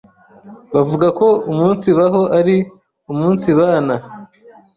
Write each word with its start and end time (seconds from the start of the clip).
bavuga 0.73 1.07
ko 1.19 1.27
umunsibaho 1.51 2.21
ari 2.39 2.55
uumunsibana. 3.09 3.95